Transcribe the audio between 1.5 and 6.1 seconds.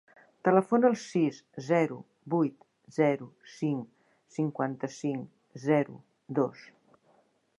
zero, vuit, zero, cinc, cinquanta-cinc, zero,